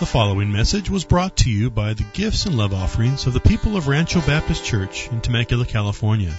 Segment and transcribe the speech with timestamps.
[0.00, 3.38] The following message was brought to you by the gifts and love offerings of the
[3.38, 6.34] people of Rancho Baptist Church in Temecula, California.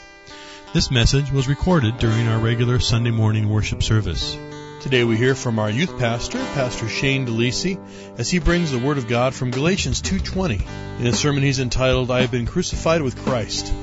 [0.73, 4.37] This message was recorded during our regular Sunday morning worship service.
[4.81, 7.79] Today we hear from our youth pastor, Pastor Shane DeLisi,
[8.19, 12.11] as he brings the Word of God from Galatians 2.20 in a sermon he's entitled,
[12.11, 13.73] I have been crucified with Christ.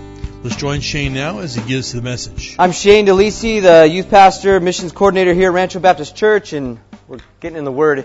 [0.42, 2.56] Let's join Shane now as he gives the message.
[2.58, 6.78] I'm Shane DeLisi, the youth pastor, missions coordinator here at Rancho Baptist Church, and
[7.08, 8.04] we're getting in the Word.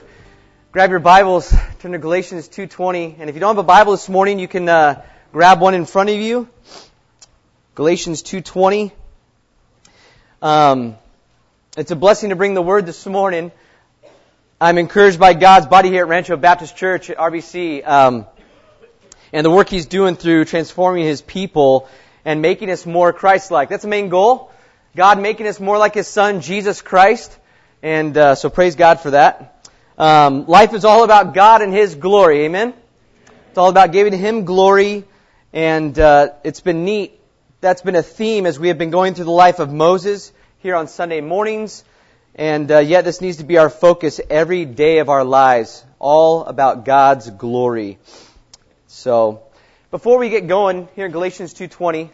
[0.78, 4.07] Grab your Bibles, turn to Galatians 2.20, and if you don't have a Bible this
[4.07, 6.47] morning, you can uh, grab one in front of you.
[7.74, 8.92] Galatians 2.20.
[10.39, 10.96] Um,
[11.75, 13.52] it's a blessing to bring the Word this morning.
[14.61, 18.28] I'm encouraged by God's body here at Rancho Baptist Church at RBC, um,
[19.33, 21.89] and the work He's doing through transforming His people
[22.24, 23.69] and making us more Christ-like.
[23.69, 24.52] That's the main goal.
[24.96, 27.36] God making us more like His Son, Jesus Christ.
[27.82, 29.57] And uh, so praise God for that.
[30.00, 32.45] Um, life is all about God and His glory.
[32.45, 32.75] Amen.
[33.50, 35.05] It's all about giving Him glory,
[35.52, 37.19] and uh, it's been neat.
[37.61, 40.75] That's been a theme as we have been going through the life of Moses here
[40.75, 41.83] on Sunday mornings,
[42.35, 46.45] and uh, yet this needs to be our focus every day of our lives, all
[46.45, 47.97] about God's glory.
[48.85, 49.41] So,
[49.89, 52.11] before we get going here in Galatians 2:20,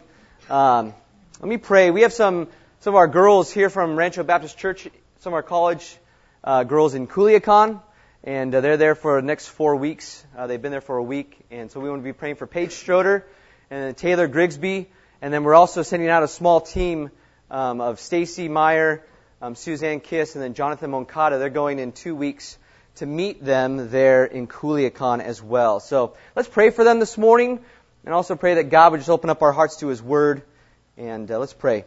[0.48, 0.94] um,
[1.38, 1.90] let me pray.
[1.90, 2.48] We have some
[2.80, 4.88] some of our girls here from Rancho Baptist Church,
[5.20, 5.98] some of our college
[6.44, 7.80] uh, girls in Culiacan,
[8.22, 10.24] and uh, they're there for the next four weeks.
[10.36, 12.46] Uh, they've been there for a week, and so we want to be praying for
[12.46, 13.24] Paige Schroeder
[13.70, 14.90] and Taylor Grigsby,
[15.22, 17.10] and then we're also sending out a small team
[17.50, 19.02] um, of Stacy Meyer,
[19.40, 21.38] um, Suzanne Kiss, and then Jonathan Moncada.
[21.38, 22.58] They're going in two weeks
[22.96, 25.80] to meet them there in Culiacan as well.
[25.80, 27.64] So let's pray for them this morning,
[28.04, 30.42] and also pray that God would just open up our hearts to His Word.
[30.98, 31.86] And uh, let's pray.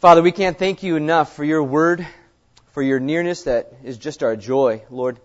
[0.00, 2.06] Father, we can't thank you enough for your word,
[2.72, 5.20] for your nearness that is just our joy, Lord.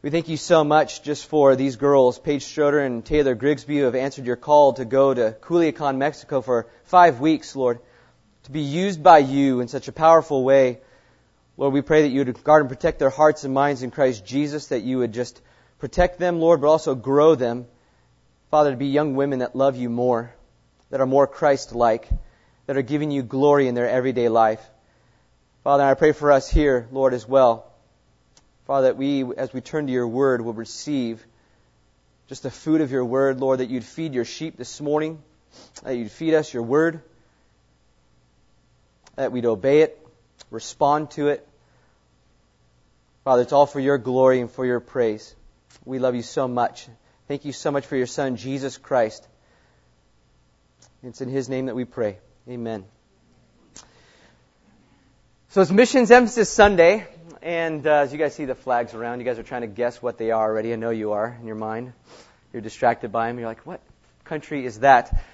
[0.00, 3.84] We thank you so much just for these girls, Paige Schroeder and Taylor Grigsby, who
[3.84, 7.78] have answered your call to go to Culiacan, Mexico for five weeks, Lord,
[8.44, 10.80] to be used by you in such a powerful way.
[11.58, 14.24] Lord, we pray that you would guard and protect their hearts and minds in Christ
[14.24, 15.42] Jesus, that you would just
[15.78, 17.66] protect them, Lord, but also grow them.
[18.50, 20.34] Father, to be young women that love you more,
[20.88, 22.08] that are more Christ-like
[22.66, 24.64] that are giving you glory in their everyday life.
[25.62, 27.70] Father, I pray for us here, Lord, as well.
[28.66, 31.24] Father, that we, as we turn to your word, will receive
[32.28, 35.22] just the food of your word, Lord, that you'd feed your sheep this morning,
[35.82, 37.02] that you'd feed us your word,
[39.16, 39.98] that we'd obey it,
[40.50, 41.46] respond to it.
[43.24, 45.34] Father, it's all for your glory and for your praise.
[45.84, 46.88] We love you so much.
[47.28, 49.26] Thank you so much for your Son, Jesus Christ.
[51.02, 52.18] It's in His name that we pray.
[52.46, 52.84] Amen.
[55.48, 57.06] So it's Missions Emphasis Sunday,
[57.40, 60.02] and uh, as you guys see the flags around, you guys are trying to guess
[60.02, 60.74] what they are already.
[60.74, 61.94] I know you are in your mind.
[62.52, 63.38] You're distracted by them.
[63.38, 63.80] You're like, what
[64.24, 65.24] country is that?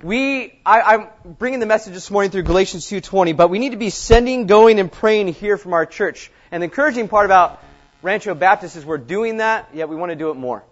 [0.00, 3.76] We, I, am bringing the message this morning through Galatians 2.20, but we need to
[3.76, 6.30] be sending, going, and praying here from our church.
[6.52, 7.60] And the encouraging part about
[8.00, 10.62] Rancho Baptist is we're doing that, yet we want to do it more.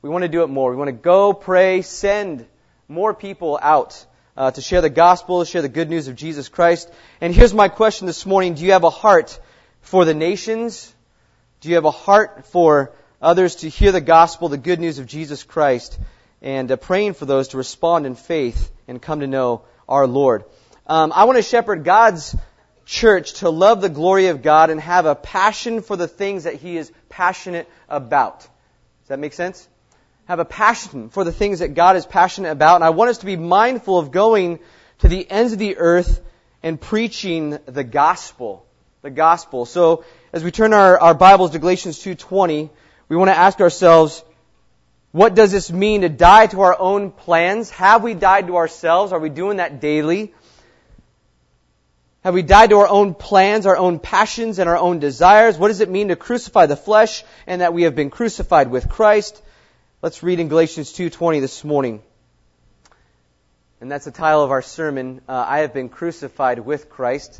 [0.00, 0.70] We want to do it more.
[0.70, 2.46] We want to go, pray, send
[2.86, 4.06] more people out
[4.36, 6.90] uh, to share the gospel, to share the good news of Jesus Christ.
[7.20, 8.54] And here's my question this morning.
[8.54, 9.38] Do you have a heart
[9.80, 10.94] for the nations?
[11.60, 15.06] Do you have a heart for others to hear the gospel, the good news of
[15.06, 15.98] Jesus Christ,
[16.40, 20.44] and uh, praying for those to respond in faith and come to know our Lord?
[20.86, 22.34] Um, I want to shepherd God's
[22.86, 26.54] church to love the glory of God and have a passion for the things that
[26.54, 28.40] He is passionate about.
[28.40, 29.68] Does that make sense?
[30.30, 32.76] Have a passion for the things that God is passionate about.
[32.76, 34.60] And I want us to be mindful of going
[35.00, 36.20] to the ends of the earth
[36.62, 38.64] and preaching the gospel.
[39.02, 39.66] The gospel.
[39.66, 42.70] So as we turn our, our Bibles to Galatians 2.20,
[43.08, 44.22] we want to ask ourselves,
[45.10, 47.70] what does this mean to die to our own plans?
[47.70, 49.12] Have we died to ourselves?
[49.12, 50.32] Are we doing that daily?
[52.22, 55.58] Have we died to our own plans, our own passions, and our own desires?
[55.58, 58.88] What does it mean to crucify the flesh and that we have been crucified with
[58.88, 59.42] Christ?
[60.02, 62.00] Let's read in Galatians 2:20 this morning.
[63.82, 65.20] And that's the title of our sermon.
[65.28, 67.38] Uh, I have been crucified with Christ.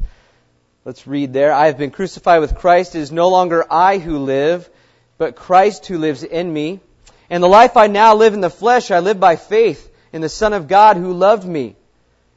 [0.85, 1.55] Let's read there.
[1.55, 2.95] I have been crucified with Christ.
[2.95, 4.69] It is no longer I who live,
[5.17, 6.81] but Christ who lives in me.
[7.31, 10.29] And the life I now live in the flesh, I live by faith in the
[10.29, 11.77] Son of God who loved me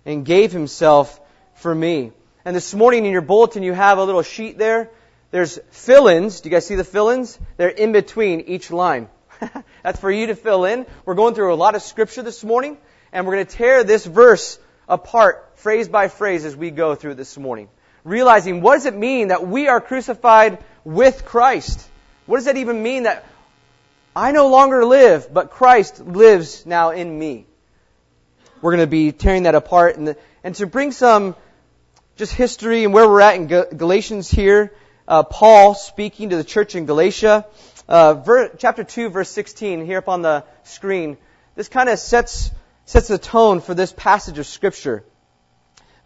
[0.06, 1.20] and gave himself
[1.56, 2.14] for me.
[2.46, 4.90] And this morning in your bulletin, you have a little sheet there.
[5.32, 6.40] There's fill-ins.
[6.40, 7.38] Do you guys see the fill-ins?
[7.58, 9.10] They're in between each line.
[9.84, 10.86] That's for you to fill in.
[11.06, 12.78] We're going through a lot of scripture this morning,
[13.12, 17.16] and we're going to tear this verse apart, phrase by phrase, as we go through
[17.16, 17.70] this morning.
[18.04, 21.88] Realizing what does it mean that we are crucified with Christ.
[22.26, 23.26] What does that even mean that
[24.16, 27.46] I no longer live, but Christ lives now in me?
[28.62, 31.36] We're going to be tearing that apart and, the, and to bring some
[32.16, 34.74] just history and where we're at in Galatians here,
[35.08, 37.46] uh, Paul speaking to the church in Galatia,
[37.88, 41.18] uh, ver, chapter 2 verse 16 here up on the screen.
[41.56, 42.52] This kind of sets,
[42.86, 45.04] sets the tone for this passage of scripture.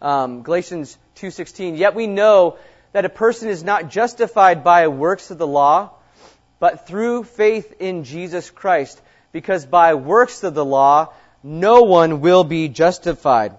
[0.00, 2.58] Um, Galatians 2.16, Yet we know
[2.92, 5.90] that a person is not justified by works of the law,
[6.60, 9.00] but through faith in Jesus Christ,
[9.32, 13.54] because by works of the law, no one will be justified.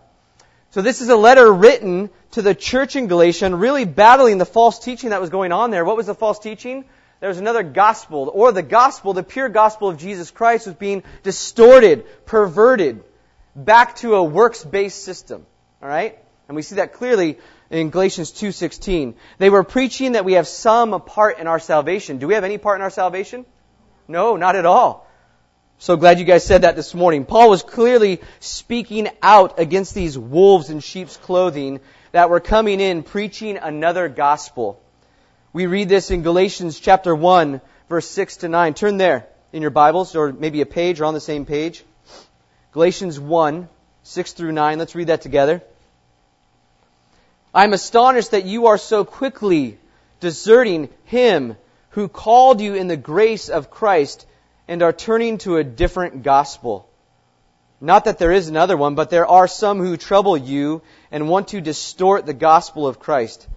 [0.71, 4.79] So this is a letter written to the church in Galatia really battling the false
[4.79, 5.83] teaching that was going on there.
[5.83, 6.85] What was the false teaching?
[7.19, 11.03] There was another gospel, or the gospel, the pure gospel of Jesus Christ was being
[11.23, 13.03] distorted, perverted,
[13.55, 15.45] back to a works-based system.
[15.81, 16.19] Alright?
[16.47, 17.37] And we see that clearly
[17.69, 19.15] in Galatians 2.16.
[19.37, 22.19] They were preaching that we have some part in our salvation.
[22.19, 23.45] Do we have any part in our salvation?
[24.07, 25.05] No, not at all.
[25.77, 27.25] So glad you guys said that this morning.
[27.25, 31.79] Paul was clearly speaking out against these wolves in sheep's clothing
[32.11, 34.81] that were coming in preaching another gospel.
[35.51, 37.59] We read this in Galatians chapter 1
[37.89, 38.75] verse 6 to 9.
[38.75, 41.83] Turn there in your Bibles or maybe a page or on the same page.
[42.71, 43.67] Galatians 1,
[44.03, 44.77] 6 through 9.
[44.77, 45.63] Let's read that together.
[47.51, 49.79] I'm astonished that you are so quickly
[50.19, 51.57] deserting him
[51.91, 54.27] who called you in the grace of Christ
[54.67, 56.87] and are turning to a different gospel.
[57.81, 61.47] Not that there is another one, but there are some who trouble you and want
[61.49, 63.47] to distort the gospel of Christ.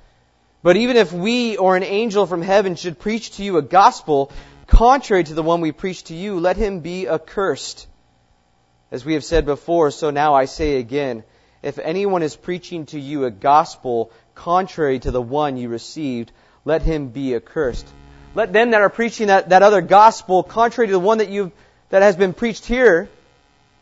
[0.62, 4.30] But even if we or an angel from heaven should preach to you a gospel
[4.66, 7.86] contrary to the one we preach to you, let him be accursed.
[8.90, 11.24] As we have said before, so now I say again,
[11.62, 16.30] if anyone is preaching to you a gospel contrary to the one you received,
[16.64, 17.86] let him be accursed.
[18.34, 21.52] Let them that are preaching that, that other gospel contrary to the one that you
[21.90, 23.08] that has been preached here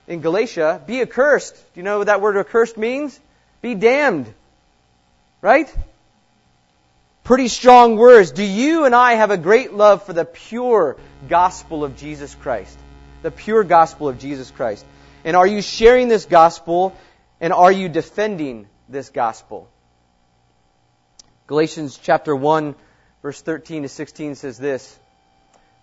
[0.09, 1.55] in Galatia be accursed.
[1.55, 3.19] Do you know what that word accursed means?
[3.63, 4.33] Be damned.
[5.41, 5.73] Right?
[7.25, 8.33] Pretty strong words.
[8.33, 10.97] Do you and I have a great love for the pure
[11.29, 12.79] gospel of Jesus Christ?
[13.23, 14.85] The pure gospel of Jesus Christ.
[15.25, 16.97] And are you sharing this gospel
[17.41, 19.69] and are you defending this gospel?
[21.47, 22.75] Galatians chapter 1
[23.23, 24.99] verse 13 to 16 says this.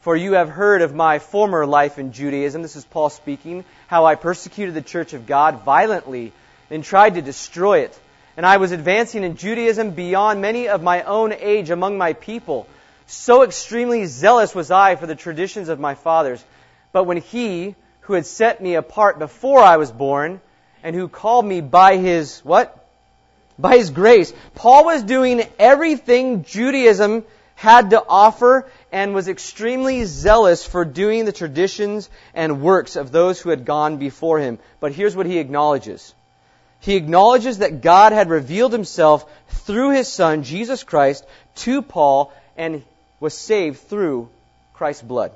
[0.02, 2.62] For you have heard of my former life in Judaism.
[2.62, 3.66] This is Paul speaking.
[3.88, 6.34] How I persecuted the church of God violently
[6.70, 8.00] and tried to destroy it.
[8.38, 12.68] And I was advancing in Judaism beyond many of my own age among my people.
[13.08, 16.44] So extremely zealous was I for the traditions of my fathers.
[16.92, 20.40] But when he, who had set me apart before I was born,
[20.84, 22.86] and who called me by his what?
[23.58, 24.32] By his grace.
[24.54, 27.26] Paul was doing everything Judaism
[27.56, 33.42] had to offer and was extremely zealous for doing the traditions and works of those
[33.42, 34.60] who had gone before him.
[34.80, 36.14] But here's what he acknowledges.
[36.80, 41.26] He acknowledges that God had revealed himself through his son, Jesus Christ,
[41.56, 42.84] to Paul and
[43.20, 44.30] was saved through
[44.74, 45.32] Christ's blood.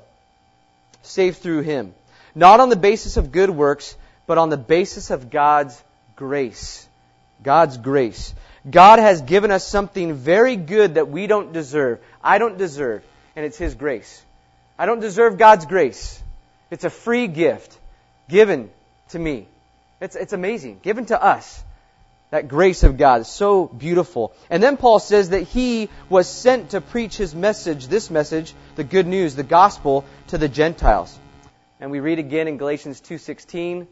[1.02, 1.94] Saved through him.
[2.34, 3.96] Not on the basis of good works,
[4.26, 5.82] but on the basis of God's
[6.16, 6.86] grace.
[7.42, 8.34] God's grace.
[8.68, 11.98] God has given us something very good that we don't deserve.
[12.22, 13.04] I don't deserve,
[13.34, 14.22] and it's His grace.
[14.78, 16.22] I don't deserve God's grace.
[16.70, 17.76] It's a free gift
[18.28, 18.70] given
[19.10, 19.46] to me.
[20.02, 20.80] It's, it's amazing.
[20.82, 21.62] Given to us.
[22.30, 24.32] That grace of God is so beautiful.
[24.48, 28.84] And then Paul says that he was sent to preach his message, this message, the
[28.84, 31.16] good news, the gospel, to the Gentiles.
[31.78, 33.86] And we read again in Galatians 2.16,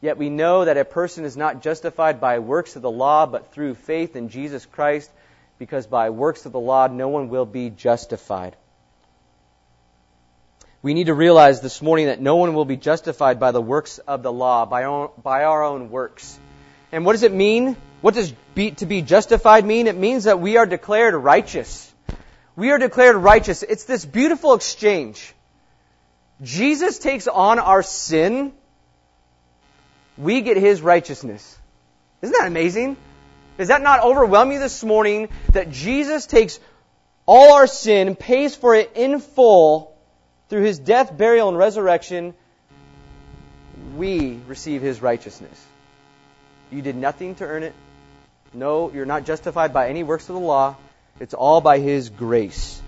[0.00, 3.52] Yet we know that a person is not justified by works of the law, but
[3.52, 5.10] through faith in Jesus Christ,
[5.58, 8.56] because by works of the law no one will be justified.
[10.86, 13.98] We need to realize this morning that no one will be justified by the works
[13.98, 16.38] of the law, by our, by our own works.
[16.92, 17.76] And what does it mean?
[18.02, 19.88] What does be, to be justified mean?
[19.88, 21.92] It means that we are declared righteous.
[22.54, 23.64] We are declared righteous.
[23.64, 25.34] It's this beautiful exchange.
[26.40, 28.52] Jesus takes on our sin
[30.16, 31.58] we get his righteousness.
[32.22, 32.96] Isn't that amazing?
[33.58, 36.60] Does that not overwhelm you this morning that Jesus takes
[37.26, 39.95] all our sin, pays for it in full
[40.48, 42.34] through his death, burial, and resurrection?
[43.96, 45.64] We receive his righteousness.
[46.70, 47.74] You did nothing to earn it.
[48.52, 50.76] No, you're not justified by any works of the law.
[51.20, 52.80] It's all by his grace.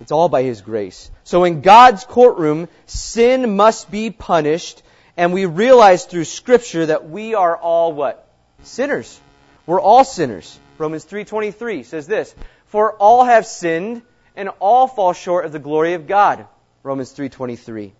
[0.00, 1.10] It's all by his grace.
[1.24, 4.82] So in God's courtroom, sin must be punished
[5.16, 8.28] and we realize through scripture that we are all what?
[8.64, 9.18] Sinners.
[9.64, 10.58] We're all sinners.
[10.78, 12.34] Romans 3:23 says this,
[12.66, 14.02] "For all have sinned
[14.36, 16.46] and all fall short of the glory of God.
[16.86, 17.92] Romans 3:23.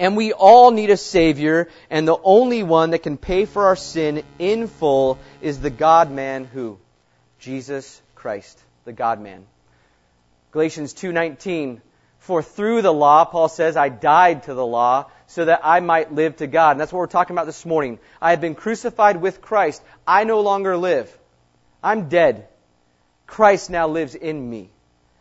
[0.00, 3.76] And we all need a savior, and the only one that can pay for our
[3.76, 6.78] sin in full is the God man who
[7.38, 9.46] Jesus Christ, the God man.
[10.50, 11.80] Galatians 2:19
[12.18, 16.12] For through the law Paul says I died to the law so that I might
[16.12, 16.72] live to God.
[16.72, 18.00] And that's what we're talking about this morning.
[18.20, 19.80] I have been crucified with Christ.
[20.04, 21.16] I no longer live.
[21.84, 22.48] I'm dead.
[23.28, 24.70] Christ now lives in me.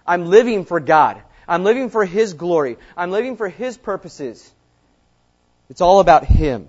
[0.08, 1.22] I'm living for God.
[1.48, 2.78] I'm living for His glory.
[2.98, 4.54] I'm living for His purposes.
[5.70, 6.68] It's all about Him.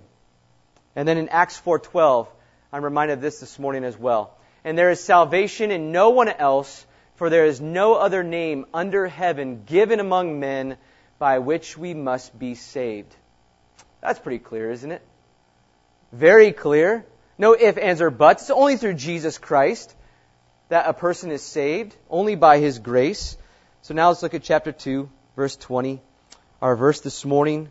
[0.95, 2.27] And then in Acts 4:12,
[2.73, 4.35] I'm reminded of this this morning as well.
[4.63, 9.07] And there is salvation in no one else, for there is no other name under
[9.07, 10.77] heaven given among men
[11.19, 13.15] by which we must be saved.
[14.01, 15.01] That's pretty clear, isn't it?
[16.11, 17.05] Very clear.
[17.37, 18.43] No ifs, ands, or buts.
[18.43, 19.93] It's only through Jesus Christ
[20.69, 23.37] that a person is saved, only by His grace.
[23.87, 26.01] So now let's look at chapter 2, verse 20,
[26.61, 27.69] our verse this morning.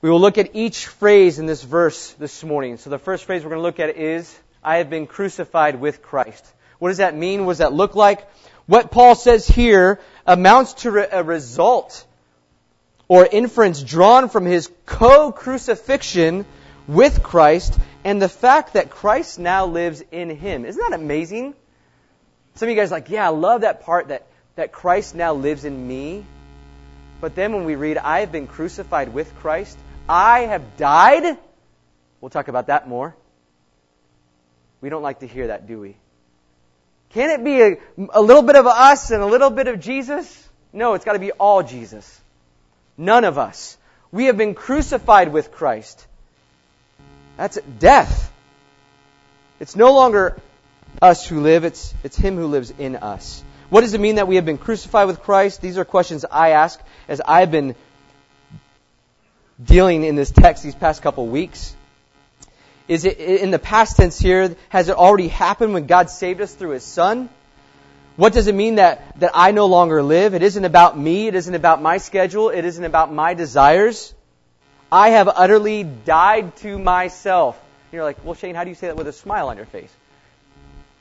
[0.00, 2.78] We will look at each phrase in this verse this morning.
[2.78, 6.02] So the first phrase we're going to look at is, I have been crucified with
[6.02, 6.44] Christ.
[6.80, 7.46] What does that mean?
[7.46, 8.28] What does that look like?
[8.66, 12.04] What Paul says here amounts to a result
[13.06, 16.44] or inference drawn from his co-crucifixion
[16.88, 20.64] with Christ and the fact that Christ now lives in him.
[20.64, 21.54] Isn't that amazing?
[22.56, 25.34] Some of you guys are like, yeah, I love that part that, that Christ now
[25.34, 26.24] lives in me.
[27.20, 29.78] But then when we read, I have been crucified with Christ,
[30.08, 31.38] I have died.
[32.20, 33.14] We'll talk about that more.
[34.80, 35.96] We don't like to hear that, do we?
[37.10, 37.76] Can it be a,
[38.14, 40.48] a little bit of us and a little bit of Jesus?
[40.72, 42.20] No, it's got to be all Jesus.
[42.96, 43.76] None of us.
[44.10, 46.06] We have been crucified with Christ.
[47.36, 48.32] That's death.
[49.60, 50.38] It's no longer
[51.00, 53.42] us who live, it's, it's Him who lives in us.
[53.72, 55.62] What does it mean that we have been crucified with Christ?
[55.62, 57.74] These are questions I ask as I've been
[59.64, 61.74] dealing in this text these past couple weeks.
[62.86, 64.54] Is it in the past tense here?
[64.68, 67.30] Has it already happened when God saved us through His Son?
[68.16, 70.34] What does it mean that, that I no longer live?
[70.34, 71.28] It isn't about me.
[71.28, 72.50] It isn't about my schedule.
[72.50, 74.12] It isn't about my desires.
[74.92, 77.58] I have utterly died to myself.
[77.90, 79.94] You're like, well, Shane, how do you say that with a smile on your face?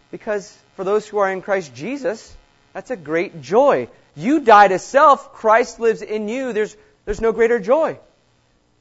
[0.10, 2.34] Because for those who are in Christ Jesus,
[2.74, 3.90] that's a great joy.
[4.16, 5.34] You die to self.
[5.34, 6.54] Christ lives in you.
[6.54, 6.75] There's,
[7.06, 8.00] there's no greater joy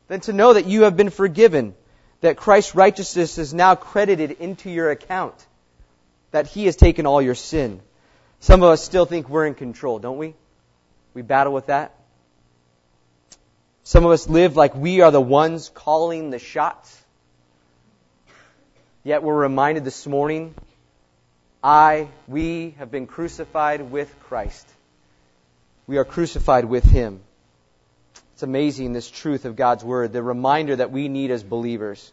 [0.08, 1.74] than to know that you have been forgiven
[2.20, 5.34] that Christ's righteousness is now credited into your account,
[6.32, 7.80] that He has taken all your sin.
[8.40, 10.34] Some of us still think we're in control, don't we?
[11.14, 11.94] We battle with that.
[13.84, 16.96] Some of us live like we are the ones calling the shots.
[19.02, 20.54] Yet we're reminded this morning,
[21.62, 24.66] I, we have been crucified with Christ.
[25.86, 27.20] We are crucified with Him.
[28.34, 32.12] It's amazing, this truth of God's Word, the reminder that we need as believers.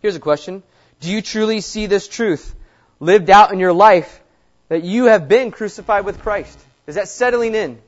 [0.00, 0.62] Here's a question
[1.00, 2.54] Do you truly see this truth
[3.00, 4.20] lived out in your life
[4.68, 6.58] that you have been crucified with Christ?
[6.86, 7.78] Is that settling in?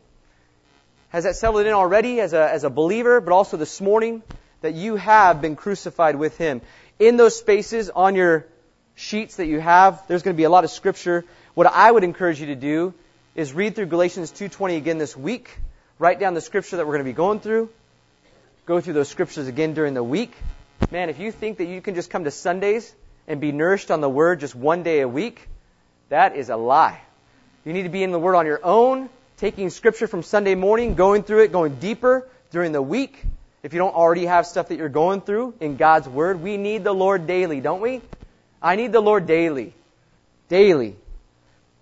[1.09, 4.23] Has that settled in already as a, as a believer, but also this morning
[4.61, 6.61] that you have been crucified with Him?
[6.99, 8.45] In those spaces on your
[8.99, 11.25] sheets that you have, there's going to be a lot of scripture.
[11.55, 12.93] What I would encourage you to do
[13.35, 15.51] is read through Galatians 2.20 again this week
[15.99, 17.69] write down the scripture that we're going to be going through,
[18.67, 20.33] go through those scriptures again during the week.
[20.91, 22.95] Man, if you think that you can just come to Sundays
[23.27, 25.49] and be nourished on the Word just one day a week,
[26.09, 27.01] that is a lie.
[27.65, 30.95] You need to be in the Word on your own, taking scripture from Sunday morning,
[30.95, 33.21] going through it, going deeper during the week.
[33.63, 36.85] If you don't already have stuff that you're going through in God's Word, we need
[36.85, 38.01] the Lord daily, don't we?
[38.61, 39.75] I need the Lord daily.
[40.49, 40.97] Daily.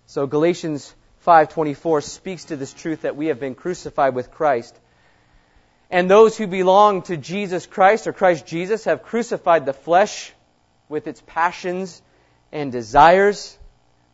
[0.07, 4.79] So Galatians 5:24 speaks to this truth that we have been crucified with Christ.
[5.91, 10.33] And those who belong to Jesus Christ or Christ Jesus have crucified the flesh
[10.89, 12.03] with its passions
[12.53, 13.57] and desires.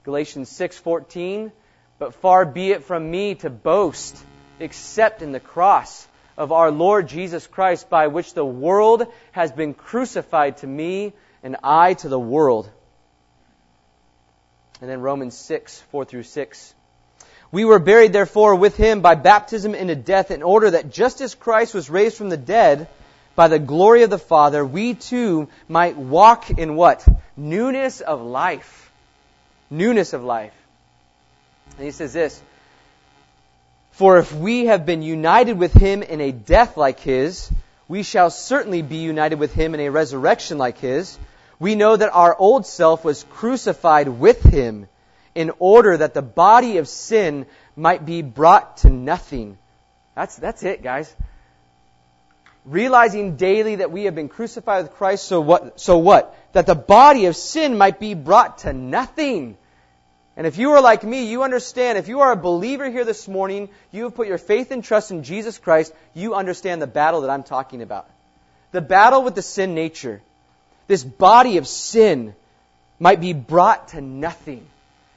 [0.04, 1.50] Galatians 6:14
[1.98, 4.16] But far be it from me to boast
[4.60, 9.74] except in the cross of our Lord Jesus Christ by which the world has been
[9.74, 12.70] crucified to me and I to the world.
[14.80, 16.74] And then Romans 6, 4 through 6.
[17.52, 21.34] We were buried therefore with him by baptism into death in order that just as
[21.34, 22.88] Christ was raised from the dead
[23.34, 27.06] by the glory of the Father, we too might walk in what?
[27.36, 28.90] Newness of life.
[29.70, 30.54] Newness of life.
[31.76, 32.40] And he says this,
[33.92, 37.50] For if we have been united with him in a death like his,
[37.86, 41.18] we shall certainly be united with him in a resurrection like his.
[41.62, 44.88] We know that our old self was crucified with him
[45.32, 49.58] in order that the body of sin might be brought to nothing.
[50.16, 51.14] That's, that's it, guys.
[52.64, 56.36] Realizing daily that we have been crucified with Christ, so what, so what?
[56.52, 59.56] That the body of sin might be brought to nothing.
[60.36, 63.28] And if you are like me, you understand, if you are a believer here this
[63.28, 67.20] morning, you have put your faith and trust in Jesus Christ, you understand the battle
[67.20, 68.10] that I'm talking about.
[68.72, 70.22] The battle with the sin nature.
[70.92, 72.34] This body of sin
[73.00, 74.66] might be brought to nothing.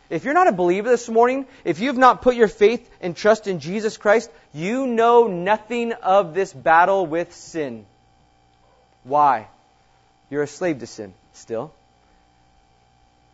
[0.10, 3.14] If you're not a believer this morning, if you have not put your faith and
[3.14, 7.86] trust in Jesus Christ, you know nothing of this battle with sin.
[9.04, 9.50] Why?
[10.30, 11.74] You're a slave to sin still.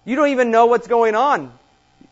[0.04, 1.54] You don't even know what's going on.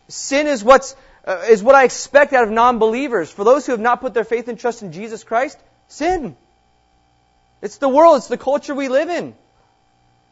[0.06, 0.94] Sin is what's
[1.24, 3.32] uh, is what I expect out of non-believers.
[3.32, 5.58] For those who have not put their faith and trust in Jesus Christ,
[5.88, 6.36] sin.
[7.62, 9.34] It's the world, it's the culture we live in.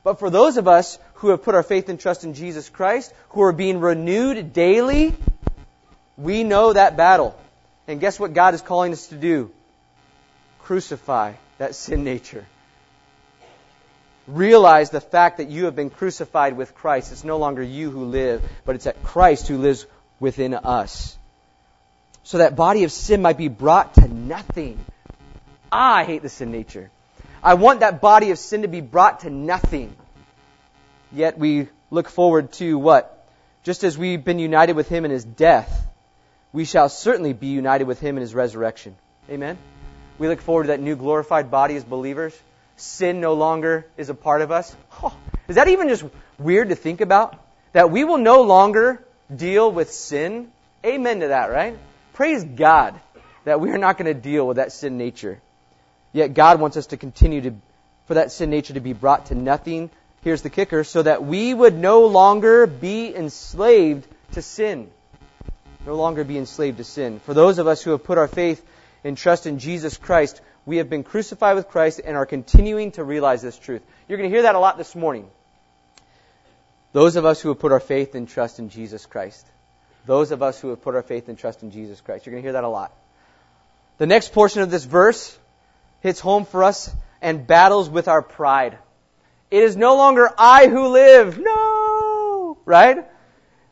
[0.09, 3.13] But for those of us who have put our faith and trust in Jesus Christ,
[3.29, 5.15] who are being renewed daily,
[6.17, 7.39] we know that battle.
[7.87, 9.51] And guess what God is calling us to do?
[10.61, 12.47] Crucify that sin nature.
[14.27, 17.13] Realize the fact that you have been crucified with Christ.
[17.13, 19.85] It's no longer you who live, but it's at Christ who lives
[20.19, 21.19] within us.
[22.23, 24.83] So that body of sin might be brought to nothing.
[25.71, 26.91] I hate the sin nature.
[27.43, 29.95] I want that body of sin to be brought to nothing.
[31.13, 33.27] Yet we look forward to what?
[33.63, 35.87] Just as we've been united with him in his death,
[36.53, 38.97] we shall certainly be united with him in his resurrection.
[39.31, 39.59] Amen?
[40.19, 42.39] We look forward to that new glorified body as believers.
[42.77, 44.75] Sin no longer is a part of us.
[45.03, 45.17] Oh,
[45.49, 46.05] is that even just
[46.39, 47.39] weird to think about?
[47.73, 49.05] That we will no longer
[49.35, 50.51] deal with sin?
[50.85, 51.77] Amen to that, right?
[52.15, 52.99] Praise God
[53.45, 55.41] that we are not going to deal with that sin nature.
[56.13, 57.55] Yet God wants us to continue to,
[58.07, 59.91] for that sin nature to be brought to nothing.
[60.23, 64.91] Here's the kicker, so that we would no longer be enslaved to sin.
[65.87, 67.21] No longer be enslaved to sin.
[67.21, 68.65] For those of us who have put our faith
[69.05, 73.05] and trust in Jesus Christ, we have been crucified with Christ and are continuing to
[73.05, 73.83] realize this truth.
[74.09, 75.29] You're going to hear that a lot this morning.
[76.93, 79.47] Those of us who have put our faith and trust in Jesus Christ.
[80.05, 82.27] Those of us who have put our faith and trust in Jesus Christ.
[82.27, 82.93] You're going to hear that a lot.
[83.99, 85.39] The next portion of this verse
[86.01, 88.79] hits home for us and battles with our pride.
[89.51, 91.39] It is no longer I who live.
[91.39, 92.59] No!
[92.65, 93.05] Right?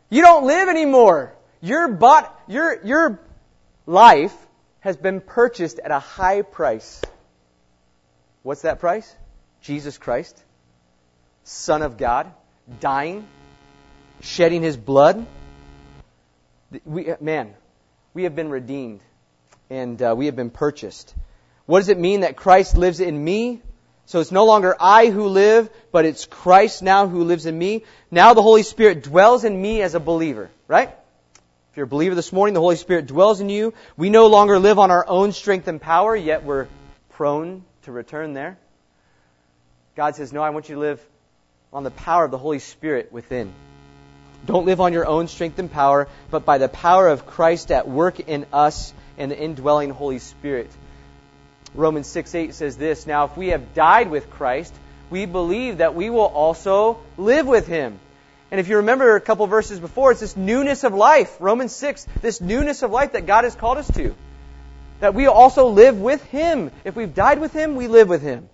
[0.08, 1.34] You don't live anymore.
[1.60, 3.20] Your bought, your, your
[3.86, 4.34] life
[4.80, 7.02] has been purchased at a high price.
[8.42, 9.12] What's that price?
[9.60, 10.40] Jesus Christ,
[11.42, 12.32] Son of God,
[12.78, 13.26] dying,
[14.20, 15.26] shedding His blood.
[16.84, 17.54] We, man,
[18.14, 19.00] we have been redeemed
[19.68, 21.14] and uh, we have been purchased.
[21.66, 23.60] What does it mean that Christ lives in me?
[24.06, 27.82] So it's no longer I who live, but it's Christ now who lives in me.
[28.10, 30.90] Now the Holy Spirit dwells in me as a believer, right?
[31.70, 33.74] If you're a believer this morning, the Holy Spirit dwells in you.
[33.96, 36.68] We no longer live on our own strength and power, yet we're
[37.10, 38.58] prone to return there.
[39.96, 41.04] God says, No, I want you to live
[41.72, 43.52] on the power of the Holy Spirit within.
[44.44, 47.88] Don't live on your own strength and power, but by the power of Christ at
[47.88, 50.70] work in us and the indwelling Holy Spirit.
[51.76, 54.74] Romans 6 8 says this Now, if we have died with Christ,
[55.10, 57.98] we believe that we will also live with him.
[58.50, 61.36] And if you remember a couple verses before, it's this newness of life.
[61.40, 64.14] Romans 6, this newness of life that God has called us to.
[65.00, 66.70] That we also live with him.
[66.84, 68.48] If we've died with him, we live with him.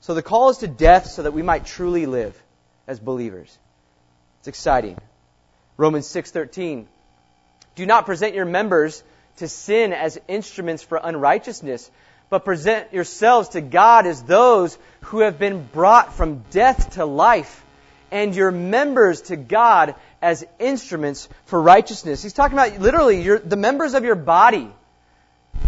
[0.00, 2.36] So the call is to death so that we might truly live
[2.86, 3.56] as believers.
[4.40, 4.98] It's exciting.
[5.76, 6.86] Romans 6:13
[7.76, 9.04] Do not present your members
[9.36, 11.90] to sin as instruments for unrighteousness,
[12.30, 17.64] but present yourselves to God as those who have been brought from death to life,
[18.10, 22.22] and your members to God as instruments for righteousness.
[22.22, 24.70] He's talking about literally your, the members of your body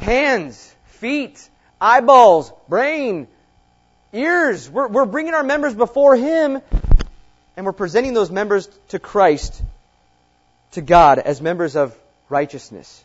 [0.00, 1.48] hands, feet,
[1.80, 3.28] eyeballs, brain,
[4.12, 4.70] ears.
[4.70, 6.60] We're, we're bringing our members before Him,
[7.56, 9.62] and we're presenting those members to Christ,
[10.72, 11.96] to God, as members of
[12.28, 13.03] righteousness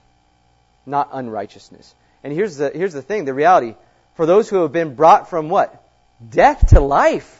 [0.90, 1.94] not unrighteousness.
[2.24, 3.76] And here's the, here's the thing, the reality.
[4.16, 5.84] For those who have been brought from what?
[6.28, 7.36] Death to life.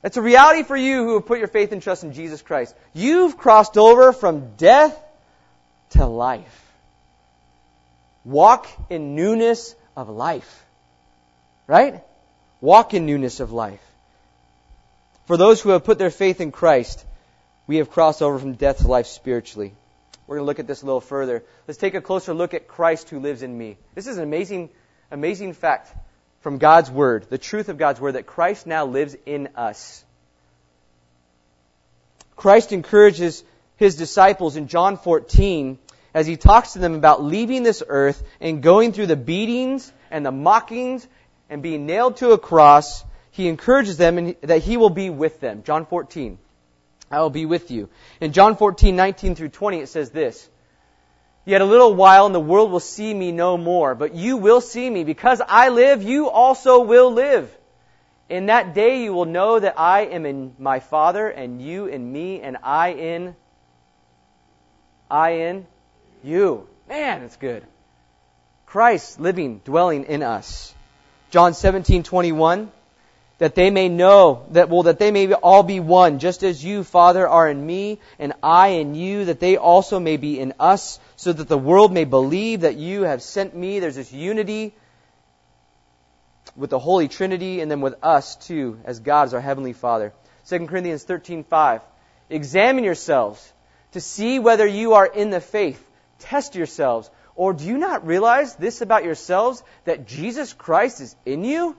[0.00, 2.74] That's a reality for you who have put your faith and trust in Jesus Christ.
[2.92, 4.98] You've crossed over from death
[5.90, 6.72] to life.
[8.24, 10.64] Walk in newness of life.
[11.66, 12.02] Right?
[12.60, 13.80] Walk in newness of life.
[15.26, 17.04] For those who have put their faith in Christ,
[17.66, 19.72] we have crossed over from death to life spiritually.
[20.26, 21.44] We're going to look at this a little further.
[21.68, 23.76] Let's take a closer look at Christ who lives in me.
[23.94, 24.70] This is an amazing,
[25.10, 25.94] amazing fact
[26.40, 30.04] from God's Word, the truth of God's Word, that Christ now lives in us.
[32.36, 33.44] Christ encourages
[33.76, 35.78] his disciples in John 14
[36.14, 40.24] as he talks to them about leaving this earth and going through the beatings and
[40.24, 41.06] the mockings
[41.50, 43.04] and being nailed to a cross.
[43.30, 45.64] He encourages them that he will be with them.
[45.64, 46.38] John 14.
[47.10, 47.88] I will be with you.
[48.20, 50.48] In John 14, 19 through 20, it says this.
[51.44, 54.60] Yet a little while and the world will see me no more, but you will
[54.60, 55.04] see me.
[55.04, 57.54] Because I live, you also will live.
[58.30, 62.10] In that day you will know that I am in my Father, and you in
[62.10, 63.36] me, and I in
[65.10, 65.66] I in
[66.22, 66.66] you.
[66.88, 67.62] Man, it's good.
[68.66, 70.74] Christ living, dwelling in us.
[71.30, 72.70] John 17:21
[73.38, 76.84] that they may know that well that they may all be one just as you
[76.84, 81.00] father are in me and I in you that they also may be in us
[81.16, 83.80] so that the world may believe that you have sent me.
[83.80, 84.74] There's this unity
[86.56, 90.12] with the holy trinity and then with us too as God is our heavenly father.
[90.48, 91.80] 2 Corinthians 13:5
[92.30, 93.52] examine yourselves
[93.92, 95.84] to see whether you are in the faith.
[96.20, 97.10] Test yourselves.
[97.36, 101.76] Or do you not realize this about yourselves that Jesus Christ is in you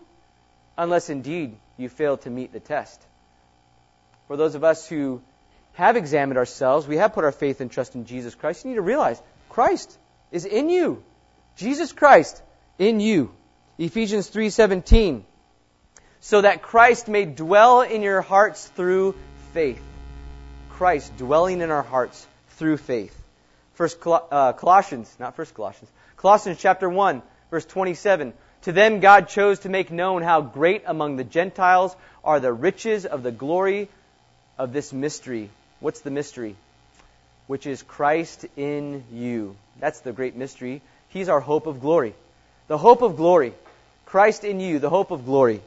[0.78, 3.02] unless indeed you fail to meet the test.
[4.28, 5.22] For those of us who
[5.74, 8.76] have examined ourselves, we have put our faith and trust in Jesus Christ, you need
[8.76, 9.98] to realize Christ
[10.32, 11.04] is in you.
[11.56, 12.42] Jesus Christ
[12.78, 13.32] in you.
[13.78, 15.24] Ephesians 3:17
[16.26, 19.14] so that Christ may dwell in your hearts through
[19.54, 19.80] faith.
[20.72, 22.26] Christ dwelling in our hearts
[22.58, 23.16] through faith.
[23.76, 25.92] First uh, Colossians, not First Colossians.
[26.18, 28.34] Colossians chapter 1 verse 27
[28.66, 33.06] to them God chose to make known how great among the Gentiles are the riches
[33.06, 33.90] of the glory
[34.58, 35.52] of this mystery.
[35.80, 36.56] What's the mystery?
[37.46, 39.56] Which is Christ in you.
[39.80, 40.82] That's the great mystery.
[41.10, 42.16] He's our hope of glory.
[42.68, 43.54] The hope of glory.
[44.08, 45.62] Christ in you, the hope of glory.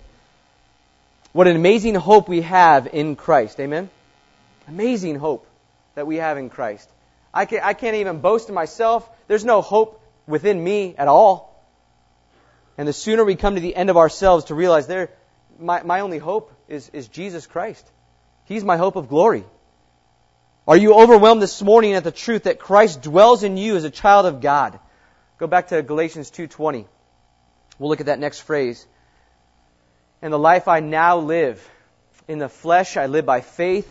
[1.32, 3.60] What an amazing hope we have in Christ.
[3.60, 3.90] Amen?
[4.66, 5.46] Amazing hope
[5.94, 6.88] that we have in Christ.
[7.32, 9.08] I can't, I can't even boast in myself.
[9.28, 11.47] There's no hope within me at all.
[12.78, 15.10] And the sooner we come to the end of ourselves to realize there,
[15.58, 17.84] my, my only hope is, is Jesus Christ.
[18.44, 19.44] He's my hope of glory.
[20.66, 23.90] Are you overwhelmed this morning at the truth that Christ dwells in you as a
[23.90, 24.78] child of God?
[25.38, 26.86] Go back to Galatians 2:20.
[27.78, 28.86] We'll look at that next phrase.
[30.22, 31.66] And the life I now live
[32.28, 33.88] in the flesh I live by faith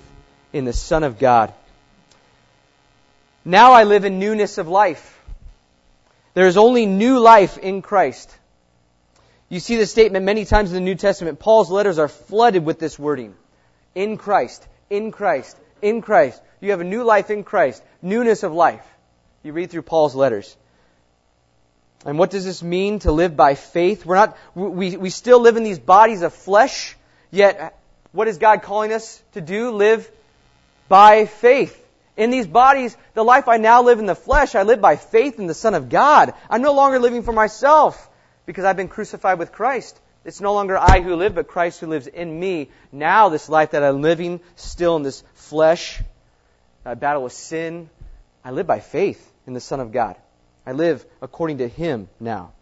[0.53, 1.53] in the Son of God.
[3.43, 5.19] Now I live in newness of life.
[6.35, 8.33] There is only new life in Christ.
[9.49, 11.39] You see this statement many times in the New Testament.
[11.39, 13.33] Paul's letters are flooded with this wording.
[13.95, 16.41] In Christ, in Christ, in Christ.
[16.59, 18.85] You have a new life in Christ, newness of life.
[19.43, 20.55] You read through Paul's letters.
[22.05, 24.05] And what does this mean to live by faith?
[24.05, 26.95] We're not, we, we still live in these bodies of flesh,
[27.31, 27.79] yet
[28.11, 29.71] what is God calling us to do?
[29.71, 30.09] Live
[30.89, 31.83] by faith.
[32.17, 35.39] In these bodies, the life I now live in the flesh, I live by faith
[35.39, 36.33] in the Son of God.
[36.49, 38.09] I'm no longer living for myself
[38.47, 39.99] because I've been crucified with Christ.
[40.25, 42.71] It's no longer I who live, but Christ who lives in me.
[42.91, 46.01] Now, this life that I'm living still in this flesh,
[46.83, 47.89] I battle with sin,
[48.43, 50.15] I live by faith in the Son of God.
[50.65, 52.53] I live according to Him now.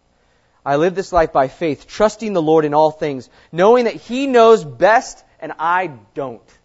[0.64, 4.26] I live this life by faith, trusting the Lord in all things, knowing that He
[4.26, 6.58] knows best and I don't.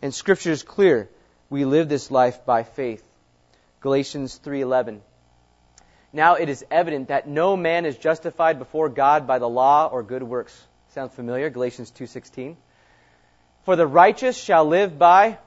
[0.00, 1.10] And Scripture is clear.
[1.50, 3.04] We live this life by faith.
[3.80, 5.00] Galatians 3:11
[6.12, 10.02] now it is evident that no man is justified before God by the law or
[10.02, 10.60] good works.
[10.90, 11.48] Sounds familiar?
[11.48, 12.56] Galatians 2:16.
[13.64, 15.38] For the righteous shall live by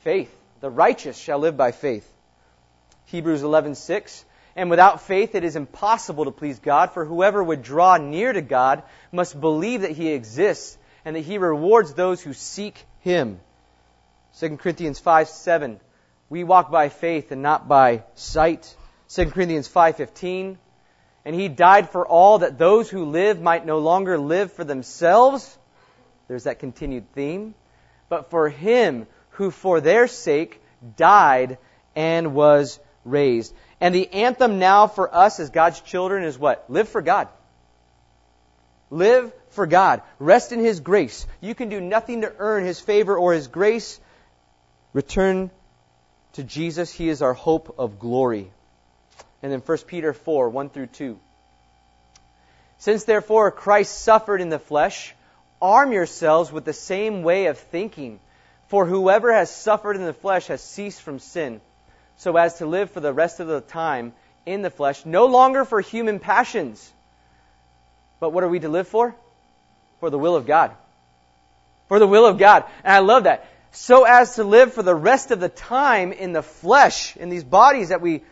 [0.00, 0.32] faith.
[0.60, 2.10] The righteous shall live by faith.
[3.06, 4.24] Hebrews 11:6.
[4.54, 8.40] And without faith it is impossible to please God, for whoever would draw near to
[8.40, 13.40] God must believe that he exists and that he rewards those who seek him.
[14.38, 15.80] 2 Corinthians 5 7.
[16.28, 18.74] We walk by faith and not by sight.
[19.08, 20.58] 2 Corinthians 5:15
[21.26, 25.58] and he died for all that those who live might no longer live for themselves.
[26.28, 27.56] There's that continued theme.
[28.08, 30.62] But for him who for their sake
[30.96, 31.58] died
[31.96, 33.52] and was raised.
[33.80, 36.64] And the anthem now for us as God's children is what?
[36.70, 37.26] Live for God.
[38.90, 40.02] Live for God.
[40.20, 41.26] Rest in his grace.
[41.40, 43.98] You can do nothing to earn his favor or his grace.
[44.92, 45.50] Return
[46.34, 46.92] to Jesus.
[46.92, 48.52] He is our hope of glory
[49.42, 51.18] and then 1 Peter 4, 1 through 2.
[52.78, 55.14] Since therefore Christ suffered in the flesh,
[55.60, 58.20] arm yourselves with the same way of thinking.
[58.68, 61.60] For whoever has suffered in the flesh has ceased from sin,
[62.16, 64.12] so as to live for the rest of the time
[64.44, 66.92] in the flesh, no longer for human passions.
[68.18, 69.14] But what are we to live for?
[70.00, 70.72] For the will of God.
[71.88, 72.64] For the will of God.
[72.82, 73.48] And I love that.
[73.72, 77.44] So as to live for the rest of the time in the flesh, in these
[77.44, 78.22] bodies that we,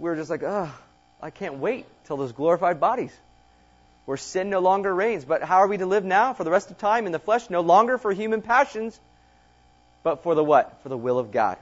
[0.00, 0.72] we're just like, oh,
[1.20, 3.12] I can't wait till those glorified bodies
[4.06, 5.24] where sin no longer reigns.
[5.24, 7.50] But how are we to live now for the rest of time in the flesh?
[7.50, 8.98] No longer for human passions,
[10.02, 10.82] but for the what?
[10.82, 11.58] For the will of God.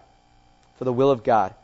[0.76, 1.54] For the will of God.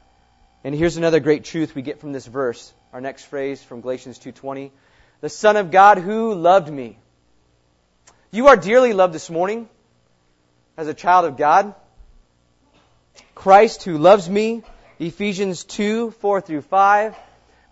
[0.65, 2.73] And here's another great truth we get from this verse.
[2.93, 4.73] Our next phrase from Galatians 2:20.
[5.21, 6.99] The Son of God who loved me.
[8.31, 9.69] You are dearly loved this morning
[10.77, 11.75] as a child of God.
[13.35, 14.65] Christ who loves me.
[14.99, 17.17] Ephesians 2, 4 through 5.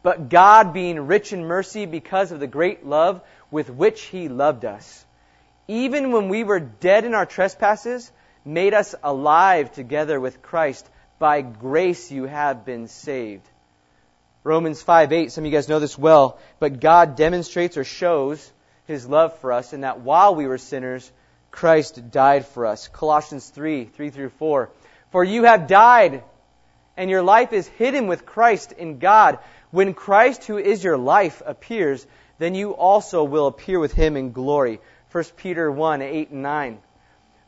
[0.02, 4.64] But God being rich in mercy because of the great love with which He loved
[4.64, 5.04] us.
[5.68, 8.11] Even when we were dead in our trespasses,
[8.44, 10.88] made us alive together with Christ.
[11.18, 13.48] By grace you have been saved.
[14.44, 18.52] Romans 5 8, some of you guys know this well, but God demonstrates or shows
[18.87, 21.11] his love for us in that while we were sinners,
[21.52, 22.88] Christ died for us.
[22.88, 24.68] Colossians 3 3 through 4.
[25.12, 26.24] For you have died,
[26.96, 29.38] and your life is hidden with Christ in God.
[29.70, 32.07] When Christ, who is your life, appears,
[32.38, 34.81] then you also will appear with him in glory.
[35.12, 36.78] 1 Peter 1 8 and 9.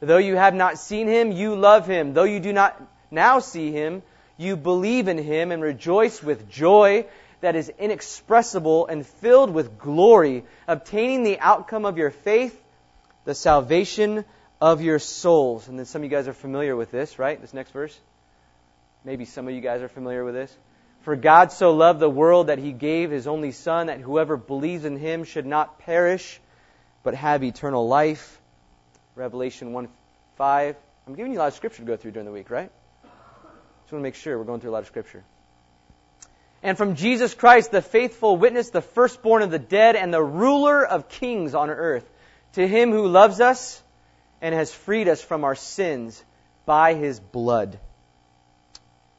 [0.00, 2.14] Though you have not seen him, you love him.
[2.14, 2.80] Though you do not
[3.10, 4.02] now see him,
[4.36, 7.06] you believe in him and rejoice with joy
[7.40, 12.58] that is inexpressible and filled with glory, obtaining the outcome of your faith,
[13.24, 14.24] the salvation
[14.60, 15.68] of your souls.
[15.68, 17.40] And then some of you guys are familiar with this, right?
[17.40, 17.98] This next verse.
[19.04, 20.56] Maybe some of you guys are familiar with this.
[21.02, 24.86] For God so loved the world that he gave his only Son, that whoever believes
[24.86, 26.40] in him should not perish,
[27.02, 28.40] but have eternal life.
[29.14, 29.88] Revelation 1
[30.36, 30.76] 5.
[31.06, 32.70] I'm giving you a lot of scripture to go through during the week, right?
[33.82, 35.22] Just want to make sure we're going through a lot of scripture.
[36.62, 40.82] And from Jesus Christ, the faithful witness, the firstborn of the dead, and the ruler
[40.84, 42.10] of kings on earth,
[42.54, 43.82] to him who loves us
[44.40, 46.24] and has freed us from our sins
[46.64, 47.78] by his blood.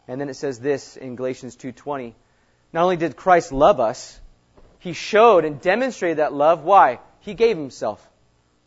[0.08, 2.14] And then it says this in Galatians 2:20.
[2.74, 4.20] Not only did Christ love us,
[4.80, 6.64] he showed and demonstrated that love.
[6.64, 7.00] Why?
[7.22, 8.08] He gave himself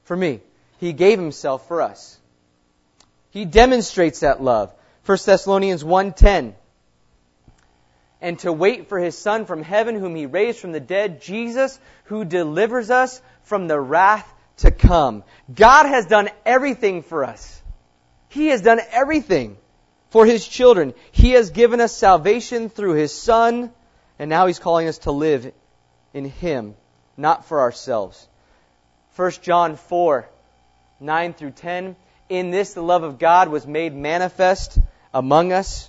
[0.04, 0.40] for me.
[0.78, 2.18] He gave himself for us.
[3.30, 4.72] He demonstrates that love.
[5.04, 6.54] 1 Thessalonians 1:10
[8.20, 11.78] and to wait for his son from heaven whom he raised from the dead Jesus
[12.04, 14.26] who delivers us from the wrath
[14.58, 15.22] to come.
[15.54, 17.62] God has done everything for us.
[18.28, 19.56] He has done everything
[20.10, 20.94] for his children.
[21.12, 23.72] He has given us salvation through his son
[24.18, 25.52] and now he's calling us to live
[26.12, 26.74] in him,
[27.16, 28.26] not for ourselves.
[29.16, 30.28] 1 John 4
[31.00, 31.96] 9 through 10.
[32.28, 34.78] In this the love of God was made manifest
[35.14, 35.88] among us,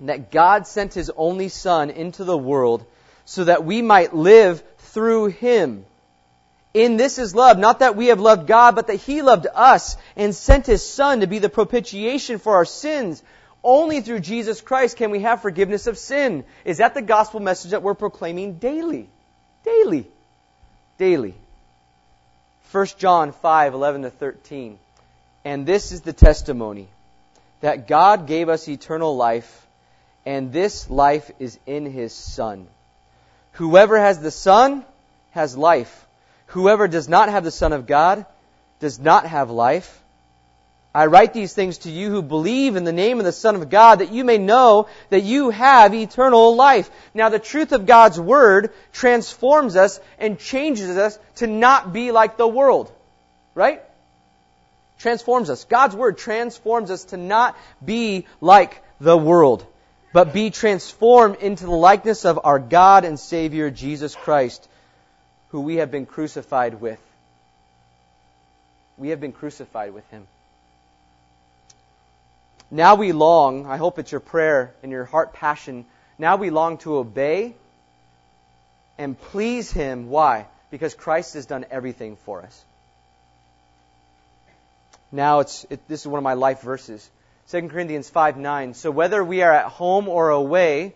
[0.00, 2.84] that God sent his only Son into the world
[3.24, 5.84] so that we might live through him.
[6.74, 9.96] In this is love, not that we have loved God, but that he loved us
[10.16, 13.22] and sent his Son to be the propitiation for our sins.
[13.62, 16.44] Only through Jesus Christ can we have forgiveness of sin.
[16.64, 19.08] Is that the gospel message that we're proclaiming daily?
[19.64, 20.06] Daily.
[20.98, 21.34] Daily.
[22.72, 24.78] 1 John 5, 11 to 13.
[25.44, 26.88] And this is the testimony
[27.60, 29.66] that God gave us eternal life,
[30.24, 32.66] and this life is in His Son.
[33.52, 34.84] Whoever has the Son
[35.32, 36.06] has life.
[36.52, 38.26] Whoever does not have the Son of God
[38.78, 40.02] does not have life.
[40.94, 43.70] I write these things to you who believe in the name of the Son of
[43.70, 46.90] God that you may know that you have eternal life.
[47.14, 52.36] Now the truth of God's Word transforms us and changes us to not be like
[52.36, 52.92] the world.
[53.54, 53.80] Right?
[54.98, 55.64] Transforms us.
[55.64, 59.64] God's Word transforms us to not be like the world,
[60.12, 64.68] but be transformed into the likeness of our God and Savior Jesus Christ,
[65.52, 66.98] who we have been crucified with.
[68.96, 70.26] We have been crucified with Him.
[72.70, 75.84] Now we long, I hope it's your prayer and your heart passion,
[76.18, 77.54] now we long to obey
[78.96, 80.08] and please Him.
[80.08, 80.46] Why?
[80.70, 82.64] Because Christ has done everything for us.
[85.10, 87.08] Now it's, it, this is one of my life verses.
[87.50, 88.72] 2 Corinthians 5 9.
[88.72, 90.94] So whether we are at home or away,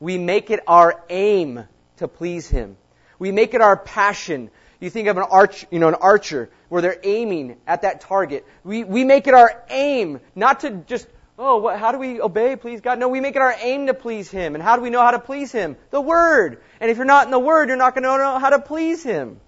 [0.00, 1.64] we make it our aim
[1.98, 2.78] to please Him.
[3.24, 4.50] We make it our passion.
[4.80, 8.44] You think of an arch, you know, an archer where they're aiming at that target.
[8.64, 11.06] We, we make it our aim, not to just,
[11.38, 12.98] oh, what, how do we obey, please God?
[12.98, 14.54] No, we make it our aim to please Him.
[14.54, 15.78] And how do we know how to please Him?
[15.88, 16.62] The Word.
[16.80, 19.02] And if you're not in the Word, you're not going to know how to please
[19.02, 19.40] Him.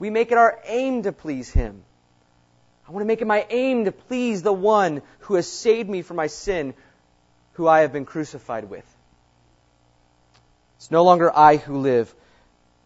[0.00, 1.84] We make it our aim to please Him.
[2.88, 6.02] I want to make it my aim to please the one who has saved me
[6.02, 6.74] from my sin,
[7.52, 8.84] who I have been crucified with.
[10.78, 12.12] It's no longer I who live,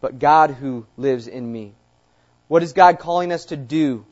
[0.01, 1.73] but God who lives in me.
[2.47, 4.05] What is God calling us to do?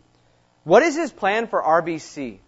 [0.63, 2.39] What is his plan for RBC?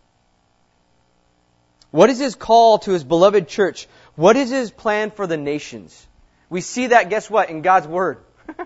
[1.91, 3.87] What is his call to his beloved church?
[4.15, 6.05] What is his plan for the nations?
[6.49, 8.19] We see that, guess what, in God's Word.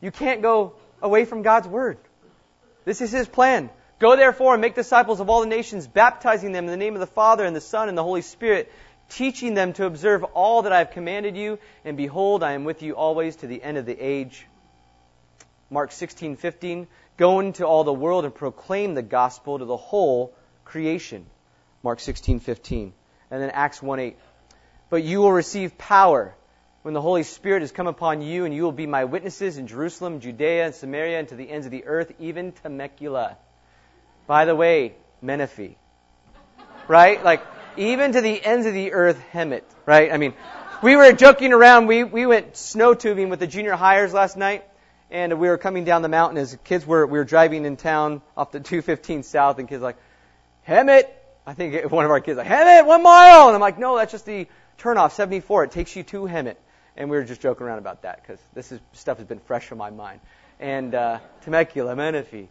[0.00, 1.98] you can't go away from God's Word.
[2.84, 3.70] This is his plan.
[3.98, 7.00] Go therefore and make disciples of all the nations, baptizing them in the name of
[7.00, 8.72] the Father and the Son and the Holy Spirit,
[9.10, 12.82] teaching them to observe all that I have commanded you, and behold, I am with
[12.82, 14.46] you always to the end of the age.
[15.68, 21.26] Mark 16:15, go into all the world and proclaim the gospel to the whole creation.
[21.82, 22.92] Mark 16:15.
[23.30, 24.16] And then Acts 1:8.
[24.88, 26.34] But you will receive power
[26.82, 29.66] when the Holy Spirit has come upon you, and you will be my witnesses in
[29.66, 33.36] Jerusalem, Judea, and Samaria, and to the ends of the earth, even to Temecula.
[34.26, 35.76] By the way, Menifee.
[36.88, 37.22] Right?
[37.22, 37.42] Like,
[37.76, 39.62] even to the ends of the earth, Hemet.
[39.86, 40.12] Right?
[40.12, 40.34] I mean,
[40.82, 41.86] we were joking around.
[41.86, 44.64] We, we went snow tubing with the junior hires last night,
[45.10, 48.22] and we were coming down the mountain as kids were, we were driving in town
[48.36, 49.96] off the 215 south, and kids like,
[50.66, 51.04] Hemet.
[51.46, 53.48] I think one of our kids like, Hemet, one mile.
[53.48, 54.46] And I'm like, no, that's just the
[54.78, 55.64] turnoff, 74.
[55.64, 56.56] It takes you to Hemet.
[56.96, 59.70] And we were just joking around about that because this is, stuff has been fresh
[59.72, 60.20] in my mind.
[60.58, 62.48] And uh, Temecula, Menifee,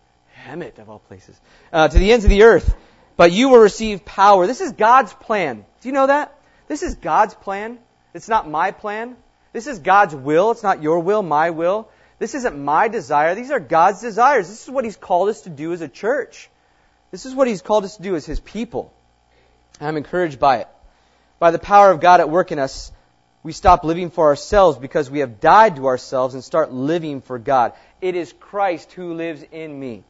[0.48, 1.40] Hemet of all places,
[1.72, 2.76] uh, to the ends of the earth.
[3.20, 4.48] But you will receive power.
[4.48, 5.66] This is God's plan.
[5.82, 6.34] Do you know that?
[6.70, 7.78] This is God's plan.
[8.14, 9.18] It's not my plan.
[9.52, 10.52] This is God's will.
[10.52, 11.90] It's not your will, my will.
[12.18, 13.36] This isn't my desire.
[13.36, 14.48] These are God's desires.
[14.48, 16.50] This is what He's called us to do as a church.
[17.12, 18.94] This is what He's called us to do as His people.
[19.82, 20.70] I'm encouraged by it.
[21.40, 22.90] By the power of God at work in us,
[23.44, 27.38] we stop living for ourselves because we have died to ourselves and start living for
[27.38, 27.74] God.
[28.00, 30.06] It is Christ who lives in me.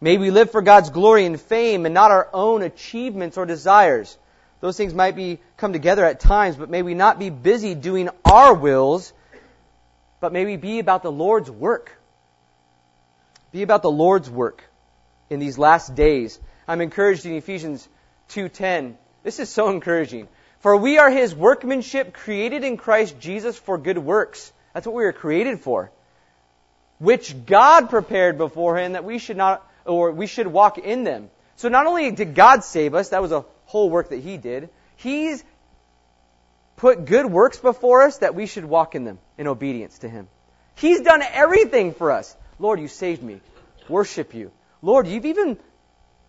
[0.00, 4.16] May we live for God's glory and fame and not our own achievements or desires.
[4.60, 8.08] Those things might be come together at times, but may we not be busy doing
[8.24, 9.12] our wills,
[10.20, 11.92] but may we be about the Lord's work.
[13.52, 14.64] Be about the Lord's work
[15.28, 16.38] in these last days.
[16.66, 17.86] I'm encouraged in Ephesians
[18.28, 18.96] 2:10.
[19.22, 20.28] This is so encouraging.
[20.60, 24.52] For we are his workmanship created in Christ Jesus for good works.
[24.72, 25.90] That's what we were created for.
[26.98, 31.30] Which God prepared beforehand that we should not or we should walk in them.
[31.56, 34.70] So not only did God save us, that was a whole work that he did.
[34.96, 35.44] He's
[36.76, 40.28] put good works before us that we should walk in them in obedience to him.
[40.76, 42.34] He's done everything for us.
[42.58, 43.40] Lord, you saved me.
[43.88, 44.50] Worship you.
[44.82, 45.58] Lord, you've even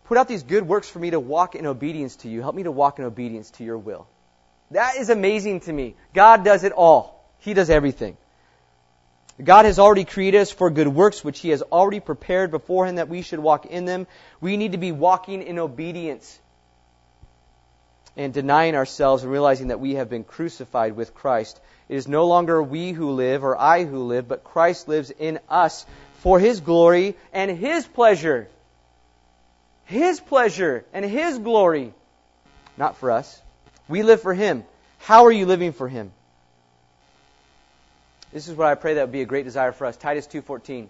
[0.06, 2.42] put out these good works for me to walk in obedience to you.
[2.42, 4.08] Help me to walk in obedience to your will.
[4.72, 5.96] That is amazing to me.
[6.14, 7.34] God does it all.
[7.40, 8.18] He does everything.
[9.44, 13.10] God has already created us for good works, which He has already prepared beforehand that
[13.10, 14.08] we should walk in them.
[14.40, 16.40] We need to be walking in obedience
[18.16, 21.60] and denying ourselves and realizing that we have been crucified with Christ.
[21.90, 25.40] It is no longer we who live or I who live, but Christ lives in
[25.50, 25.86] us
[26.20, 28.48] for His glory and His pleasure.
[29.86, 31.94] His pleasure and His glory,
[32.78, 33.42] not for us.
[33.88, 34.66] We live for Him.
[35.00, 36.12] How are you living for Him?
[38.34, 39.98] This is what I pray that would be a great desire for us.
[39.98, 40.88] Titus 2:14.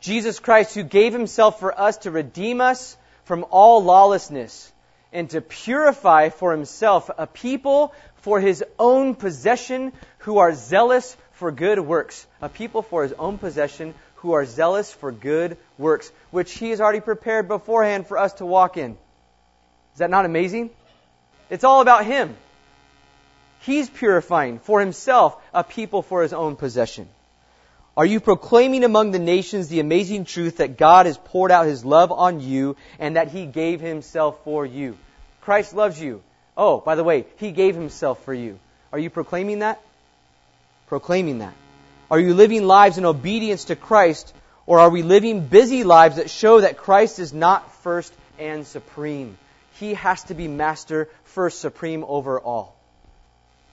[0.00, 4.72] Jesus Christ who gave himself for us to redeem us from all lawlessness
[5.12, 11.52] and to purify for himself a people for his own possession who are zealous for
[11.52, 12.26] good works.
[12.40, 16.80] A people for his own possession who are zealous for good works, which he has
[16.80, 18.92] already prepared beforehand for us to walk in.
[19.92, 20.70] Is that not amazing?
[21.50, 22.36] It's all about him.
[23.62, 27.08] He's purifying for himself a people for his own possession.
[27.96, 31.84] Are you proclaiming among the nations the amazing truth that God has poured out his
[31.84, 34.96] love on you and that he gave himself for you?
[35.42, 36.22] Christ loves you.
[36.56, 38.58] Oh, by the way, he gave himself for you.
[38.92, 39.80] Are you proclaiming that?
[40.88, 41.54] Proclaiming that.
[42.10, 44.34] Are you living lives in obedience to Christ
[44.66, 49.38] or are we living busy lives that show that Christ is not first and supreme?
[49.78, 52.76] He has to be master, first, supreme over all.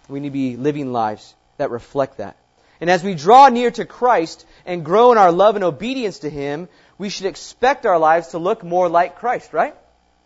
[0.10, 2.36] We need to be living lives that reflect that.
[2.82, 6.30] And as we draw near to Christ and grow in our love and obedience to
[6.30, 9.76] Him, we should expect our lives to look more like Christ, right?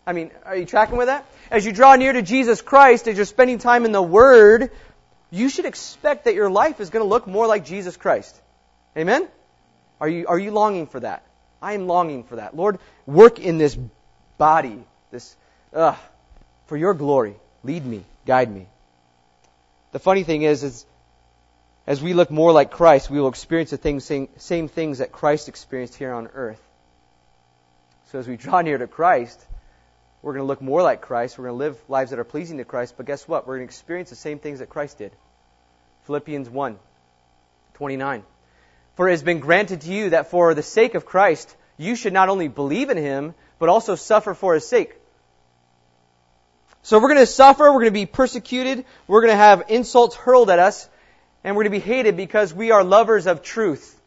[0.06, 1.26] I mean, are you tracking with that?
[1.50, 4.70] As you draw near to Jesus Christ, as you're spending time in the Word,
[5.30, 8.40] you should expect that your life is going to look more like Jesus Christ.
[8.96, 9.26] Amen?
[10.00, 11.24] Are you, are you longing for that?
[11.60, 12.54] I am longing for that.
[12.54, 13.76] Lord, work in this
[14.38, 14.78] body,
[15.10, 15.34] this,
[15.72, 15.96] uh,
[16.66, 17.34] for your glory.
[17.62, 18.68] Lead me, guide me.
[19.94, 20.84] The funny thing is, is
[21.86, 25.12] as we look more like Christ, we will experience the things, same, same things that
[25.12, 26.60] Christ experienced here on earth.
[28.10, 29.40] So as we draw near to Christ,
[30.20, 31.38] we're going to look more like Christ.
[31.38, 32.94] We're going to live lives that are pleasing to Christ.
[32.96, 33.46] But guess what?
[33.46, 35.12] We're going to experience the same things that Christ did.
[36.06, 36.76] Philippians 1,
[37.74, 38.24] 29.
[38.96, 42.12] For it has been granted to you that for the sake of Christ, you should
[42.12, 44.96] not only believe in him, but also suffer for his sake.
[46.84, 50.16] So we're going to suffer, we're going to be persecuted, we're going to have insults
[50.16, 50.86] hurled at us,
[51.42, 53.98] and we're going to be hated because we are lovers of truth.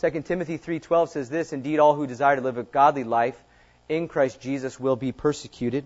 [0.00, 3.40] 2 Timothy 3:12 says this, indeed all who desire to live a godly life
[3.88, 5.84] in Christ Jesus will be persecuted.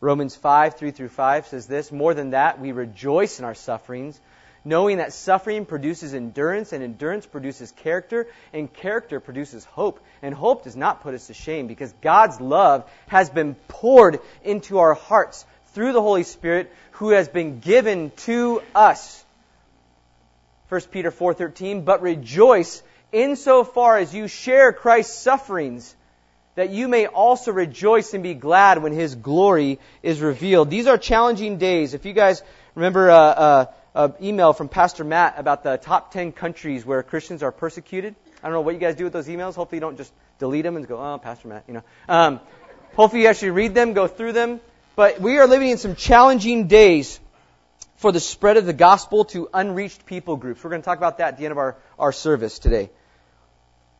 [0.00, 4.20] Romans 5, 3 through 5 says this, more than that, we rejoice in our sufferings,
[4.64, 10.00] knowing that suffering produces endurance, and endurance produces character, and character produces hope.
[10.22, 14.78] And hope does not put us to shame, because God's love has been poured into
[14.78, 15.44] our hearts
[15.74, 19.24] through the Holy Spirit, who has been given to us.
[20.68, 25.94] 1 Peter 4:13, but rejoice insofar as you share Christ's sufferings,
[26.56, 30.70] that you may also rejoice and be glad when his glory is revealed.
[30.70, 31.94] These are challenging days.
[31.94, 32.42] If you guys
[32.74, 37.42] remember uh, uh, uh, email from Pastor Matt about the top 10 countries where Christians
[37.42, 39.54] are persecuted, I don't know what you guys do with those emails.
[39.54, 41.82] Hopefully you don't just delete them and go, oh, Pastor Matt, you know.
[42.08, 42.40] Um,
[42.94, 44.60] hopefully you actually read them, go through them.
[44.96, 47.18] But we are living in some challenging days
[47.96, 50.62] for the spread of the gospel to unreached people groups.
[50.62, 52.90] We're going to talk about that at the end of our, our service today.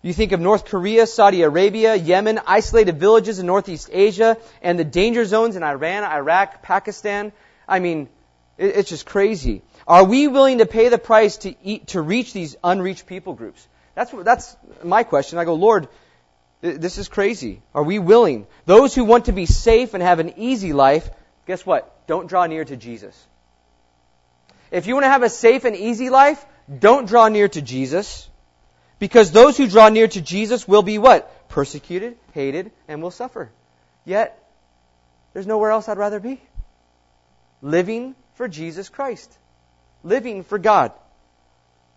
[0.02, 4.84] You think of North Korea, Saudi Arabia, Yemen, isolated villages in Northeast Asia, and the
[4.84, 7.32] danger zones in Iran, Iraq, Pakistan.
[7.66, 8.10] I mean,
[8.58, 9.62] it's just crazy.
[9.86, 13.66] Are we willing to pay the price to eat, to reach these unreached people groups?
[13.94, 15.38] That's, that's my question.
[15.38, 15.88] I go, Lord,
[16.60, 17.62] this is crazy.
[17.74, 18.46] Are we willing?
[18.64, 21.10] Those who want to be safe and have an easy life,
[21.46, 22.06] guess what?
[22.06, 23.26] Don't draw near to Jesus.
[24.70, 26.44] If you want to have a safe and easy life,
[26.78, 28.28] don't draw near to Jesus.
[28.98, 31.48] Because those who draw near to Jesus will be what?
[31.48, 33.50] Persecuted, hated, and will suffer.
[34.04, 34.38] Yet,
[35.34, 36.40] there's nowhere else I'd rather be.
[37.60, 39.36] Living for Jesus Christ.
[40.04, 40.92] Living for God.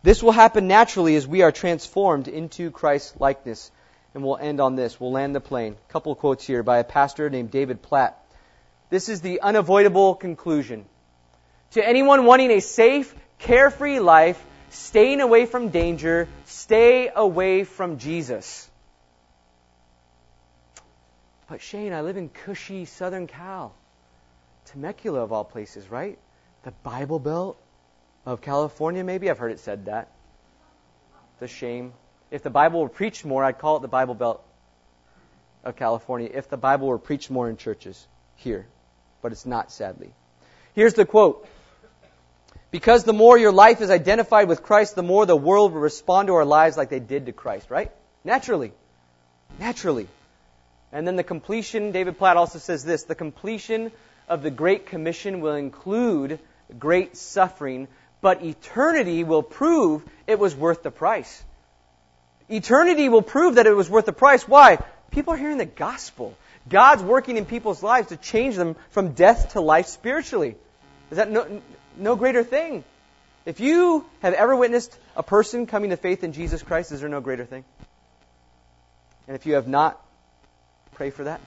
[0.01, 3.70] This will happen naturally as we are transformed into Christ's likeness.
[4.14, 4.99] And we'll end on this.
[4.99, 5.76] We'll land the plane.
[5.89, 8.18] A couple quotes here by a pastor named David Platt.
[8.89, 10.86] This is the unavoidable conclusion.
[11.72, 18.70] To anyone wanting a safe, carefree life, staying away from danger, stay away from Jesus.
[21.49, 23.74] But Shane, I live in cushy Southern Cal.
[24.66, 26.18] Temecula, of all places, right?
[26.64, 27.58] The Bible Belt
[28.28, 29.30] of California, maybe?
[29.30, 30.11] I've heard it said that.
[31.34, 31.93] It's a shame.
[32.30, 34.43] If the Bible were preached more, I'd call it the Bible Belt
[35.63, 36.30] of California.
[36.34, 38.05] If the Bible were preached more in churches
[38.36, 38.67] here.
[39.21, 40.11] But it's not, sadly.
[40.75, 41.47] Here's the quote
[42.69, 46.28] because the more your life is identified with Christ, the more the world will respond
[46.28, 47.91] to our lives like they did to Christ, right?
[48.25, 48.73] Naturally.
[49.57, 50.09] Naturally.
[50.91, 53.93] And then the completion, David Platt also says this the completion
[54.28, 56.39] of the Great Commission will include
[56.78, 57.88] great suffering,
[58.22, 61.43] but eternity will prove it was worth the price.
[62.49, 64.47] Eternity will prove that it was worth the price.
[64.47, 64.80] Why?
[65.11, 66.36] People are hearing the gospel.
[66.70, 70.55] God's working in people's lives to change them from death to life spiritually.
[71.11, 71.61] Is that no,
[71.97, 72.84] no greater thing.
[73.45, 77.09] If you have ever witnessed a person coming to faith in Jesus Christ, is there
[77.09, 77.63] no greater thing?
[79.28, 80.01] And if you have not,
[80.93, 81.39] pray for that.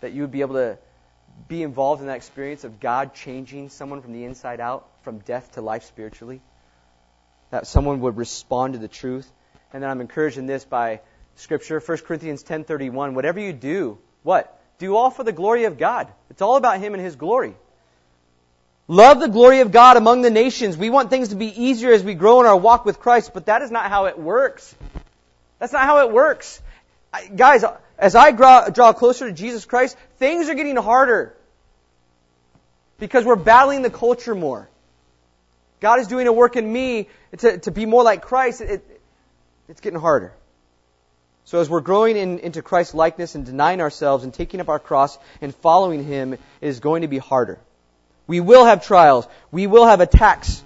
[0.00, 0.78] That you would be able to
[1.46, 5.52] be involved in that experience of God changing someone from the inside out, from death
[5.52, 6.40] to life spiritually.
[7.50, 9.30] That someone would respond to the truth.
[9.72, 11.00] And then I'm encouraged in this by
[11.36, 14.60] Scripture, 1 Corinthians 10.31, whatever you do, what?
[14.78, 16.08] Do all for the glory of God.
[16.28, 17.54] It's all about Him and His glory.
[18.88, 20.76] Love the glory of God among the nations.
[20.76, 23.46] We want things to be easier as we grow in our walk with Christ, but
[23.46, 24.74] that is not how it works.
[25.58, 26.60] That's not how it works.
[27.12, 27.64] I, guys,
[27.98, 31.36] as I draw, draw closer to Jesus Christ, things are getting harder.
[32.98, 34.68] Because we're battling the culture more.
[35.80, 37.08] God is doing a work in me
[37.38, 38.60] to, to be more like Christ.
[38.60, 39.02] It,
[39.68, 40.32] it's getting harder.
[41.44, 44.78] So as we're growing in, into Christ's likeness and denying ourselves and taking up our
[44.78, 47.58] cross and following Him, it is going to be harder.
[48.26, 49.26] We will have trials.
[49.50, 50.62] We will have attacks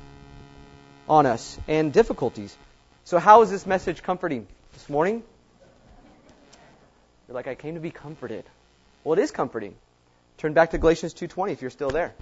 [1.09, 2.55] on us and difficulties.
[3.05, 5.23] So how is this message comforting this morning?
[7.29, 8.45] You're like, I came to be comforted.
[9.03, 9.75] Well, it is comforting.
[10.39, 12.15] Turn back to Galatians 2.20 if you're still there.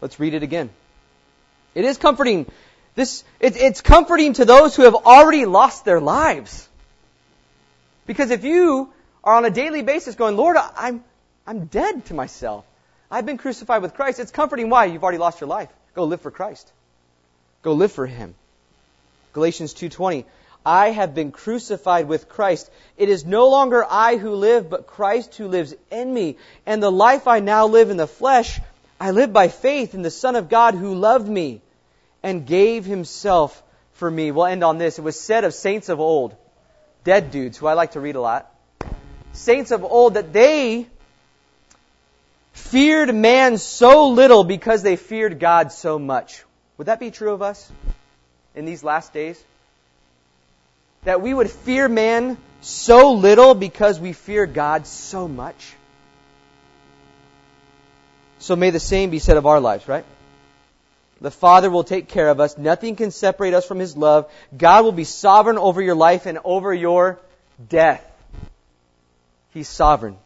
[0.00, 0.70] Let's read it again.
[1.74, 2.46] It is comforting.
[2.94, 6.68] This, it, it's comforting to those who have already lost their lives.
[8.06, 11.02] Because if you are on a daily basis going, Lord, I'm,
[11.46, 12.64] I'm dead to myself.
[13.10, 14.20] I've been crucified with Christ.
[14.20, 14.70] It's comforting.
[14.70, 14.86] Why?
[14.86, 15.68] You've already lost your life.
[15.94, 16.70] Go live for Christ.
[17.62, 18.34] Go live for Him.
[19.32, 20.24] Galatians 2.20
[20.66, 22.70] I have been crucified with Christ.
[22.96, 26.38] It is no longer I who live, but Christ who lives in me.
[26.64, 28.60] And the life I now live in the flesh,
[28.98, 31.60] I live by faith in the Son of God who loved me
[32.24, 33.62] and gave himself
[33.92, 34.32] for me.
[34.32, 34.98] We'll end on this.
[34.98, 36.34] It was said of saints of old,
[37.04, 38.50] dead dudes, who I like to read a lot,
[39.34, 40.88] saints of old, that they
[42.54, 46.42] feared man so little because they feared God so much.
[46.78, 47.70] Would that be true of us
[48.54, 49.42] in these last days?
[51.04, 55.74] That we would fear man so little because we fear God so much?
[58.38, 60.06] So may the same be said of our lives, right?
[61.24, 62.58] The Father will take care of us.
[62.58, 64.30] Nothing can separate us from His love.
[64.54, 67.18] God will be sovereign over your life and over your
[67.66, 68.04] death.
[69.54, 70.18] He's sovereign.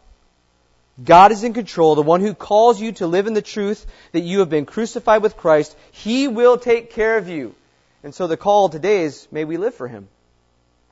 [1.01, 4.19] God is in control, the one who calls you to live in the truth that
[4.19, 5.73] you have been crucified with Christ.
[5.93, 7.55] He will take care of you.
[8.03, 10.09] And so the call today is may we live for Him.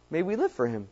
[0.09, 0.87] May we live for Him.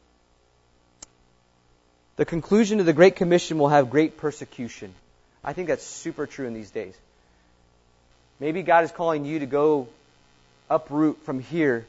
[2.18, 4.94] The conclusion of the Great Commission will have great persecution.
[5.42, 6.96] I think that's super true in these days.
[8.40, 9.88] Maybe God is calling you to go
[10.70, 11.86] uproot from here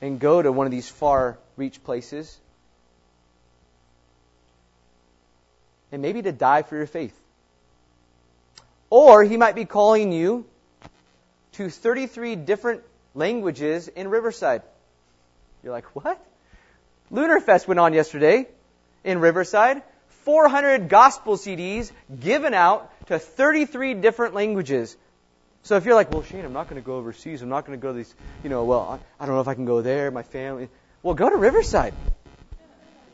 [0.00, 2.38] and go to one of these far reach places.
[5.92, 7.18] And maybe to die for your faith.
[8.90, 10.44] Or he might be calling you
[11.52, 12.82] to 33 different
[13.14, 14.62] languages in Riverside.
[15.62, 16.24] You're like, what?
[17.10, 18.46] Lunar Fest went on yesterday
[19.04, 19.82] in Riverside.
[20.24, 24.96] 400 gospel CDs given out to 33 different languages.
[25.62, 27.40] So if you're like, well, Shane, I'm not going to go overseas.
[27.40, 29.54] I'm not going to go to these, you know, well, I don't know if I
[29.54, 30.68] can go there, my family.
[31.02, 31.94] Well, go to Riverside.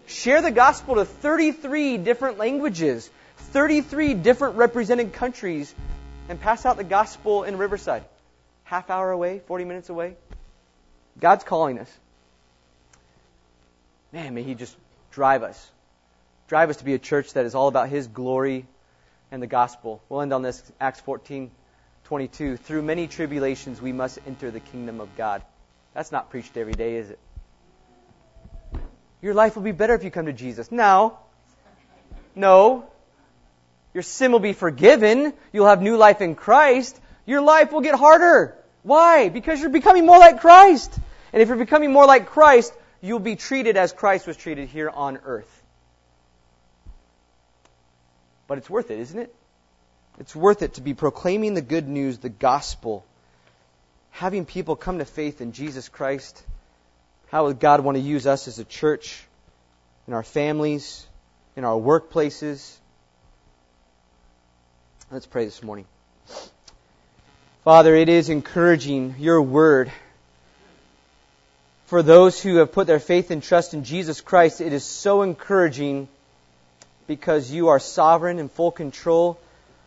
[0.07, 5.73] Share the gospel to 33 different languages, 33 different represented countries,
[6.29, 8.05] and pass out the gospel in Riverside.
[8.65, 10.17] Half hour away, 40 minutes away.
[11.19, 11.99] God's calling us.
[14.13, 14.77] Man, may He just
[15.13, 15.71] drive us.
[16.51, 18.67] Drive us to be a church that is all about His glory
[19.31, 20.03] and the gospel.
[20.09, 21.49] We'll end on this, Acts 14,
[22.07, 22.57] 22.
[22.57, 25.43] Through many tribulations we must enter the kingdom of God.
[25.95, 27.21] That's not preached every day, is it?
[29.23, 30.73] Your life will be better if you come to Jesus.
[30.73, 31.17] No.
[32.35, 32.91] No.
[33.95, 35.33] Your sin will be forgiven.
[35.53, 37.01] You'll have new life in Christ.
[37.27, 38.57] Your life will get harder.
[38.83, 39.29] Why?
[39.29, 40.99] Because you're becoming more like Christ.
[41.33, 44.91] And if you're becoming more like Christ, you'll be treated as Christ was treated here
[44.91, 45.60] on earth.
[48.51, 49.33] But it's worth it, isn't it?
[50.19, 53.07] It's worth it to be proclaiming the good news, the gospel,
[54.11, 56.43] having people come to faith in Jesus Christ.
[57.31, 59.23] How would God want to use us as a church,
[60.09, 61.07] in our families,
[61.55, 62.75] in our workplaces?
[65.13, 65.87] Let's pray this morning.
[67.63, 69.93] Father, it is encouraging your word.
[71.87, 75.23] For those who have put their faith and trust in Jesus Christ, it is so
[75.23, 76.09] encouraging
[77.11, 79.37] because you are sovereign and full control.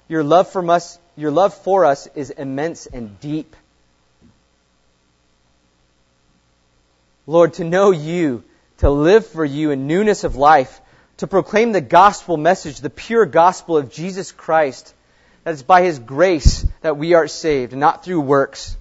[0.09, 3.55] Your love from us, your love for us is immense and deep.
[7.26, 8.43] Lord, to know you,
[8.80, 10.82] to live for you in newness of life,
[11.15, 14.93] to proclaim the gospel message, the pure gospel of Jesus Christ,
[15.45, 18.76] that it's by His grace that we are saved, not through works.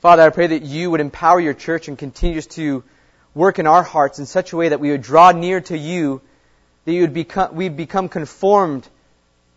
[0.00, 2.82] Father, I pray that you would empower your church and continue to
[3.36, 6.22] work in our hearts in such a way that we would draw near to you
[6.84, 8.88] that you would become, we'd become conformed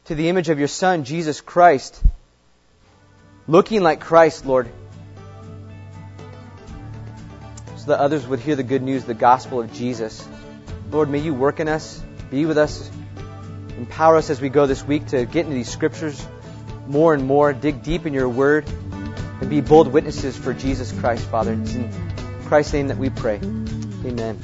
[0.05, 2.01] to the image of your Son, Jesus Christ.
[3.47, 4.69] Looking like Christ, Lord.
[7.78, 10.28] So that others would hear the good news, the gospel of Jesus.
[10.91, 12.89] Lord, may you work in us, be with us,
[13.78, 16.26] empower us as we go this week to get into these scriptures
[16.88, 18.65] more and more, dig deep in your word,
[19.41, 21.53] and be bold witnesses for Jesus Christ, Father.
[21.53, 21.91] It's in
[22.45, 23.38] Christ's name that we pray.
[23.38, 24.39] Amen.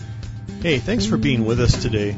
[0.62, 2.18] Hey, thanks for being with us today.